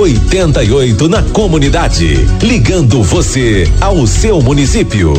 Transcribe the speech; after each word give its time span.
88 0.00 1.08
na 1.10 1.22
comunidade. 1.22 2.26
Ligando 2.42 3.02
você 3.02 3.70
ao 3.82 4.06
seu 4.06 4.40
município. 4.40 5.12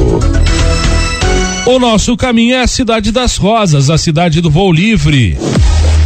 O 1.68 1.78
nosso 1.78 2.18
caminho 2.18 2.56
é 2.56 2.64
a 2.64 2.68
cidade 2.68 3.12
das 3.12 3.38
rosas, 3.38 3.92
a 3.92 3.98
cidade 4.00 4.42
do 4.42 4.50
voo 4.50 4.74
livre. 4.74 5.38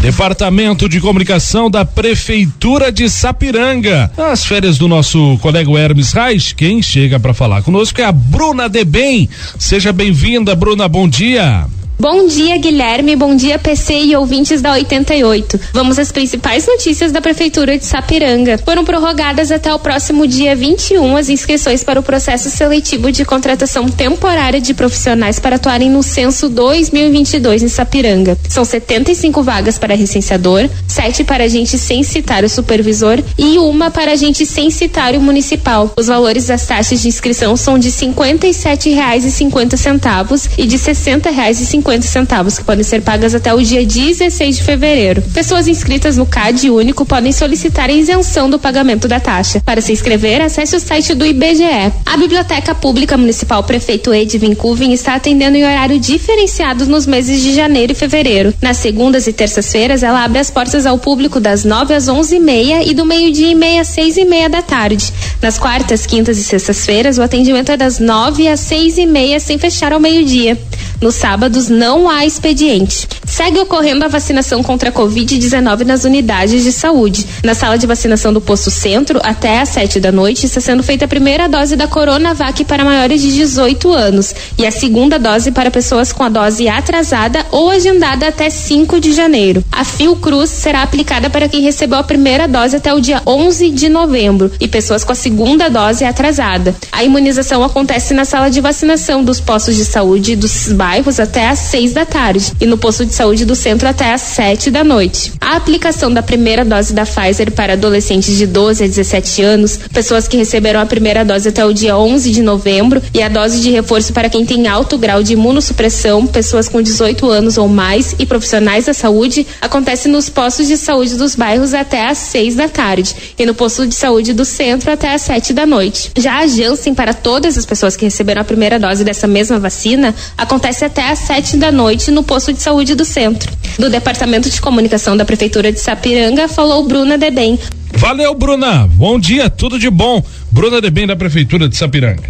Departamento 0.01 0.89
de 0.89 0.99
Comunicação 0.99 1.71
da 1.71 1.85
Prefeitura 1.85 2.91
de 2.91 3.09
Sapiranga. 3.09 4.11
As 4.17 4.45
férias 4.45 4.77
do 4.77 4.89
nosso 4.89 5.37
colega 5.37 5.71
Hermes 5.79 6.11
Reis, 6.11 6.51
quem 6.51 6.81
chega 6.81 7.17
para 7.17 7.33
falar 7.33 7.63
conosco 7.63 8.01
é 8.01 8.03
a 8.03 8.11
Bruna 8.11 8.67
Debem. 8.67 9.29
Seja 9.57 9.93
bem-vinda, 9.93 10.53
Bruna, 10.53 10.89
bom 10.89 11.07
dia. 11.07 11.65
Bom 11.97 12.27
dia, 12.27 12.57
Guilherme. 12.57 13.15
Bom 13.15 13.37
dia, 13.37 13.57
PC 13.57 13.93
e 13.93 14.13
ouvintes 14.17 14.61
da 14.61 14.73
88. 14.73 15.57
Vamos 15.73 15.97
às 15.97 16.11
principais 16.11 16.67
notícias 16.67 17.09
da 17.09 17.21
Prefeitura 17.21 17.77
de 17.77 17.85
Sapiranga. 17.85 18.57
Foram 18.57 18.83
prorrogadas 18.83 19.49
até 19.49 19.73
o 19.73 19.79
próximo 19.79 20.27
dia 20.27 20.53
21 20.57 21.15
as 21.15 21.29
inscrições 21.29 21.85
para 21.85 21.97
o 21.97 22.03
processo 22.03 22.49
seletivo 22.49 23.13
de 23.13 23.23
contratação 23.23 23.87
temporária 23.87 24.59
de 24.59 24.73
profissionais 24.73 25.39
para 25.39 25.55
atuarem 25.55 25.89
no 25.89 26.03
censo 26.03 26.49
2022 26.49 27.63
em 27.63 27.69
Sapiranga. 27.69 28.37
São 28.49 28.65
75 28.65 29.41
vagas 29.41 29.79
para 29.79 29.95
recenseador, 29.95 30.67
7 30.89 31.23
para 31.23 31.45
agente 31.45 31.77
censitário 31.77 32.49
supervisor 32.49 33.23
e 33.37 33.57
uma 33.57 33.89
para 33.89 34.11
agente 34.11 34.45
censitário 34.45 35.21
municipal. 35.21 35.93
Os 35.97 36.07
valores 36.07 36.47
das 36.47 36.67
taxas 36.67 37.01
de 37.01 37.07
inscrição 37.07 37.55
são 37.55 37.79
de 37.79 37.87
R$ 37.87 37.95
57,50 37.95 40.49
e 40.57 40.67
de 40.67 40.75
R$ 40.75 40.83
60,50 40.83 41.84
50 41.85 42.07
centavos, 42.07 42.57
que 42.57 42.63
podem 42.63 42.83
ser 42.83 43.01
pagas 43.01 43.35
até 43.35 43.53
o 43.53 43.61
dia 43.61 43.85
16 43.85 44.57
de 44.57 44.63
fevereiro. 44.63 45.21
Pessoas 45.33 45.67
inscritas 45.67 46.17
no 46.17 46.25
CAD 46.25 46.71
único 46.71 47.05
podem 47.05 47.31
solicitar 47.31 47.91
isenção 47.91 48.49
do 48.49 48.57
pagamento 48.57 49.07
da 49.07 49.19
taxa. 49.19 49.61
Para 49.63 49.81
se 49.81 49.91
inscrever, 49.93 50.41
acesse 50.41 50.75
o 50.75 50.79
site 50.79 51.13
do 51.13 51.23
IBGE. 51.23 51.93
A 52.03 52.17
Biblioteca 52.17 52.73
Pública 52.73 53.15
Municipal 53.15 53.61
Prefeito 53.63 54.11
Ed 54.11 54.35
Vincuven 54.35 54.93
está 54.93 55.13
atendendo 55.13 55.57
em 55.57 55.63
horário 55.63 55.99
diferenciado 55.99 56.87
nos 56.87 57.05
meses 57.05 57.41
de 57.41 57.53
janeiro 57.53 57.91
e 57.91 57.95
fevereiro. 57.95 58.51
Nas 58.59 58.77
segundas 58.77 59.27
e 59.27 59.33
terças-feiras, 59.33 60.01
ela 60.01 60.23
abre 60.23 60.39
as 60.39 60.49
portas 60.49 60.87
ao 60.87 60.97
público 60.97 61.39
das 61.39 61.63
9 61.63 61.93
às 61.93 62.07
11 62.07 62.35
e 62.35 62.39
meia 62.39 62.83
e 62.83 62.95
do 62.95 63.05
meio-dia 63.05 63.51
e 63.51 63.55
meia 63.55 63.81
às 63.81 63.89
6 63.89 64.17
e 64.17 64.25
meia 64.25 64.49
da 64.49 64.63
tarde. 64.63 65.13
Nas 65.39 65.59
quartas, 65.59 66.07
quintas 66.07 66.39
e 66.39 66.43
sextas-feiras, 66.43 67.19
o 67.19 67.21
atendimento 67.21 67.71
é 67.71 67.77
das 67.77 67.99
9 67.99 68.47
às 68.47 68.59
6 68.61 68.97
e 68.97 69.05
meia, 69.05 69.39
sem 69.39 69.59
fechar 69.59 69.93
ao 69.93 69.99
meio-dia. 69.99 70.57
Nos 71.01 71.15
sábados 71.15 71.69
não 71.69 72.09
há 72.09 72.25
expediente. 72.25 73.07
Segue 73.35 73.59
ocorrendo 73.59 74.05
a 74.05 74.07
vacinação 74.07 74.63
contra 74.63 74.87
a 74.87 74.93
Covid-19 74.93 75.83
nas 75.83 76.05
unidades 76.05 76.63
de 76.63 76.71
saúde. 76.71 77.27
Na 77.43 77.53
sala 77.53 77.77
de 77.77 77.85
vacinação 77.85 78.31
do 78.31 78.39
Posto 78.39 78.71
Centro, 78.71 79.19
até 79.21 79.59
às 79.59 79.67
7 79.67 79.99
da 79.99 80.09
noite, 80.09 80.45
está 80.45 80.61
sendo 80.61 80.81
feita 80.81 81.03
a 81.03 81.07
primeira 81.07 81.49
dose 81.49 81.75
da 81.75 81.85
Coronavac 81.85 82.63
para 82.63 82.85
maiores 82.85 83.21
de 83.21 83.33
18 83.33 83.91
anos 83.91 84.33
e 84.57 84.65
a 84.65 84.71
segunda 84.71 85.19
dose 85.19 85.51
para 85.51 85.69
pessoas 85.69 86.13
com 86.13 86.23
a 86.23 86.29
dose 86.29 86.69
atrasada 86.69 87.45
ou 87.51 87.69
agendada 87.69 88.25
até 88.25 88.49
5 88.49 89.01
de 89.01 89.11
janeiro. 89.11 89.61
A 89.69 89.83
Fiocruz 89.83 90.49
será 90.49 90.81
aplicada 90.81 91.29
para 91.29 91.49
quem 91.49 91.61
recebeu 91.61 91.97
a 91.97 92.03
primeira 92.03 92.47
dose 92.47 92.77
até 92.77 92.93
o 92.93 93.01
dia 93.01 93.21
11 93.27 93.69
de 93.71 93.89
novembro 93.89 94.49
e 94.61 94.67
pessoas 94.69 95.03
com 95.03 95.11
a 95.11 95.15
segunda 95.15 95.69
dose 95.69 96.05
atrasada. 96.05 96.73
A 96.89 97.03
imunização 97.03 97.65
acontece 97.65 98.13
na 98.13 98.23
sala 98.23 98.49
de 98.49 98.61
vacinação 98.61 99.25
dos 99.25 99.41
postos 99.41 99.75
de 99.75 99.83
saúde 99.83 100.37
dos 100.37 100.71
bairros 100.71 101.19
até 101.19 101.49
às 101.49 101.59
6 101.59 101.91
da 101.91 102.05
tarde 102.05 102.53
e 102.61 102.65
no 102.65 102.77
posto 102.77 103.05
de 103.05 103.13
saúde 103.25 103.43
do 103.43 103.55
centro 103.55 103.87
até 103.87 104.13
às 104.13 104.21
7 104.21 104.69
da 104.69 104.83
noite. 104.83 105.33
A 105.41 105.55
aplicação 105.55 106.13
da 106.13 106.21
primeira 106.21 106.63
dose 106.63 106.93
da 106.93 107.07
Pfizer 107.07 107.51
para 107.51 107.73
adolescentes 107.73 108.37
de 108.37 108.45
12 108.45 108.83
a 108.83 108.87
17 108.87 109.41
anos, 109.41 109.79
pessoas 109.91 110.27
que 110.27 110.37
receberam 110.37 110.79
a 110.79 110.85
primeira 110.85 111.25
dose 111.25 111.49
até 111.49 111.65
o 111.65 111.73
dia 111.73 111.97
11 111.97 112.29
de 112.29 112.43
novembro 112.43 113.01
e 113.11 113.23
a 113.23 113.27
dose 113.27 113.61
de 113.61 113.71
reforço 113.71 114.13
para 114.13 114.29
quem 114.29 114.45
tem 114.45 114.67
alto 114.67 114.95
grau 114.95 115.23
de 115.23 115.33
imunossupressão, 115.33 116.27
pessoas 116.27 116.69
com 116.69 116.79
18 116.83 117.27
anos 117.27 117.57
ou 117.57 117.67
mais 117.67 118.15
e 118.19 118.27
profissionais 118.27 118.85
da 118.85 118.93
saúde, 118.93 119.47
acontece 119.59 120.07
nos 120.07 120.29
postos 120.29 120.67
de 120.67 120.77
saúde 120.77 121.15
dos 121.15 121.33
bairros 121.33 121.73
até 121.73 122.07
às 122.07 122.19
6 122.19 122.53
da 122.53 122.69
tarde 122.69 123.15
e 123.39 123.43
no 123.43 123.55
posto 123.55 123.87
de 123.87 123.95
saúde 123.95 124.33
do 124.33 124.45
centro 124.45 124.91
até 124.91 125.15
às 125.15 125.23
7 125.23 125.51
da 125.51 125.65
noite. 125.65 126.11
Já 126.15 126.41
a 126.41 126.47
Janssen 126.47 126.93
para 126.93 127.11
todas 127.11 127.57
as 127.57 127.65
pessoas 127.65 127.95
que 127.95 128.05
receberam 128.05 128.43
a 128.43 128.45
primeira 128.45 128.77
dose 128.79 129.03
dessa 129.03 129.25
mesma 129.25 129.57
vacina 129.57 130.13
acontece 130.37 130.85
até 130.85 131.09
às 131.09 131.17
7 131.17 131.57
da 131.57 131.71
noite 131.71 132.11
no 132.11 132.21
posto 132.21 132.53
de 132.53 132.61
saúde 132.61 132.93
do 132.93 133.03
centro. 133.15 133.49
Do 133.79 133.89
Departamento 133.89 134.49
de 134.49 134.59
Comunicação 134.59 135.15
da 135.15 135.23
Prefeitura 135.23 135.71
de 135.71 135.79
Sapiranga, 135.79 136.49
falou 136.49 136.85
Bruna 136.85 137.17
Debem. 137.17 137.57
Valeu, 137.93 138.35
Bruna. 138.35 138.89
Bom 138.91 139.17
dia, 139.17 139.49
tudo 139.49 139.79
de 139.79 139.89
bom. 139.89 140.21
Bruna 140.51 140.81
Debem 140.81 141.07
da 141.07 141.15
Prefeitura 141.15 141.69
de 141.69 141.77
Sapiranga. 141.77 142.23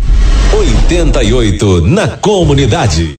88 0.54 1.82
na 1.82 2.08
comunidade. 2.08 3.14